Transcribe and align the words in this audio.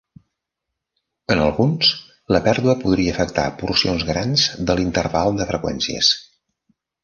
En 1.35 1.41
alguns, 1.43 1.91
la 2.37 2.41
pèrdua 2.49 2.75
podria 2.85 3.13
afectar 3.17 3.45
porcions 3.61 4.09
grans 4.11 4.49
de 4.71 4.81
l'interval 4.81 5.41
de 5.43 5.51
freqüències. 5.55 6.15